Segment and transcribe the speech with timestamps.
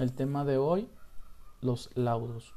[0.00, 0.88] el tema de hoy,
[1.60, 2.54] los laudos.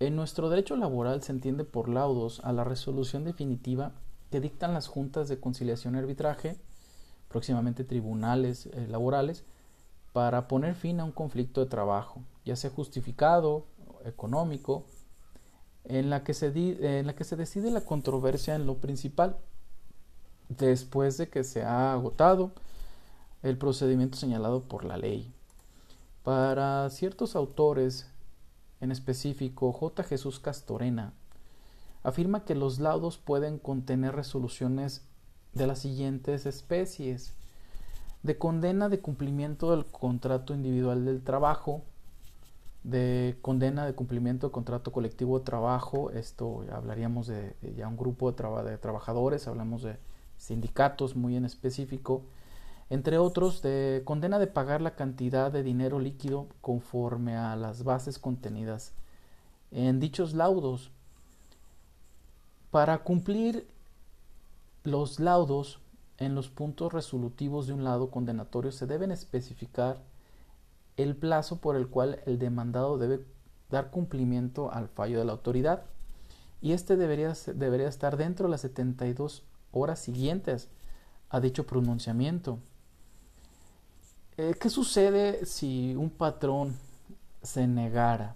[0.00, 3.92] En nuestro derecho laboral se entiende por laudos a la resolución definitiva
[4.30, 6.56] que dictan las juntas de conciliación y arbitraje,
[7.28, 9.44] próximamente tribunales eh, laborales,
[10.12, 13.66] para poner fin a un conflicto de trabajo, ya sea justificado,
[14.04, 14.84] económico,
[15.84, 16.48] en la que se,
[16.98, 19.36] en la que se decide la controversia en lo principal,
[20.48, 22.52] después de que se ha agotado
[23.42, 25.32] el procedimiento señalado por la ley.
[26.22, 28.08] Para ciertos autores,
[28.80, 30.04] en específico J.
[30.04, 31.12] Jesús Castorena,
[32.02, 35.02] afirma que los laudos pueden contener resoluciones
[35.52, 37.34] de las siguientes especies
[38.22, 41.82] de condena de cumplimiento del contrato individual del trabajo,
[42.84, 48.30] de condena de cumplimiento del contrato colectivo de trabajo, esto hablaríamos de, ya un grupo
[48.30, 49.96] de, de trabajadores, hablamos de
[50.36, 52.22] sindicatos muy en específico,
[52.92, 58.18] entre otros, de condena de pagar la cantidad de dinero líquido conforme a las bases
[58.18, 58.92] contenidas
[59.70, 60.90] en dichos laudos.
[62.70, 63.66] Para cumplir
[64.84, 65.80] los laudos
[66.18, 70.02] en los puntos resolutivos de un lado condenatorio se deben especificar
[70.98, 73.24] el plazo por el cual el demandado debe
[73.70, 75.84] dar cumplimiento al fallo de la autoridad
[76.60, 80.68] y este debería, debería estar dentro de las 72 horas siguientes
[81.30, 82.58] a dicho pronunciamiento.
[84.42, 86.76] Eh, ¿Qué sucede si un patrón
[87.42, 88.34] se negara?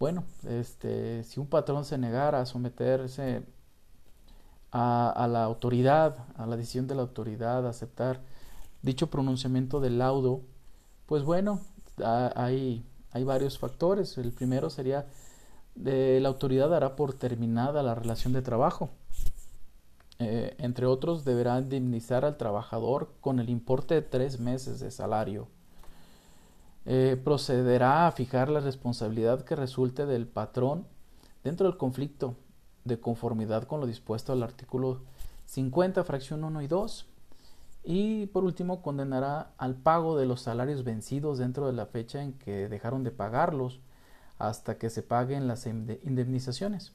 [0.00, 3.44] Bueno, este, si un patrón se negara a someterse
[4.72, 8.20] a, la autoridad, a la decisión de la autoridad, a aceptar
[8.82, 10.40] dicho pronunciamiento del laudo,
[11.06, 11.60] pues bueno,
[12.34, 14.18] hay, hay varios factores.
[14.18, 15.06] El primero sería
[15.76, 18.90] de la autoridad dará por terminada la relación de trabajo.
[20.18, 25.48] Eh, entre otros, deberá indemnizar al trabajador con el importe de tres meses de salario.
[26.86, 30.86] Eh, procederá a fijar la responsabilidad que resulte del patrón
[31.42, 32.36] dentro del conflicto
[32.84, 35.00] de conformidad con lo dispuesto al artículo
[35.46, 37.06] 50, fracción 1 y 2.
[37.84, 42.32] Y por último, condenará al pago de los salarios vencidos dentro de la fecha en
[42.32, 43.80] que dejaron de pagarlos
[44.38, 46.92] hasta que se paguen las indemnizaciones.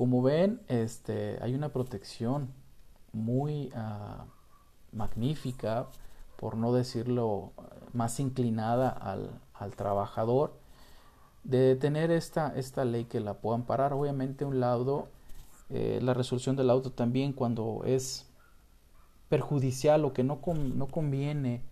[0.00, 2.48] Como ven, este, hay una protección
[3.12, 4.24] muy ah,
[4.92, 5.88] magnífica,
[6.36, 7.52] por no decirlo
[7.92, 10.54] más inclinada al, trabajador,
[11.44, 13.92] de tener esta, esta ley que la pueda amparar.
[13.92, 15.08] Obviamente un laudo,
[15.68, 18.26] eh, la resolución del laudo también cuando es
[19.28, 21.62] perjudicial o que no, no conviene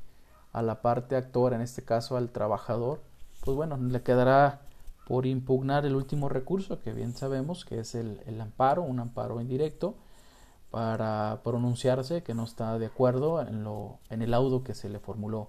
[0.52, 3.00] a la parte actora, en este caso al trabajador,
[3.42, 4.67] pues bueno, le quedará
[5.08, 9.94] por impugnar el último recurso, que bien sabemos que es el, amparo, un amparo indirecto,
[10.70, 15.00] para pronunciarse que no está de acuerdo en, lo, en el laudo que se le
[15.00, 15.48] formuló.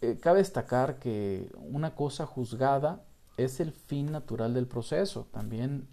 [0.00, 3.02] Eh, cabe destacar que una cosa juzgada
[3.36, 5.26] es el fin natural del proceso.
[5.30, 5.86] También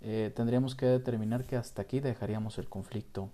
[0.00, 3.30] eh, tendríamos que determinar que hasta aquí dejaríamos el conflicto.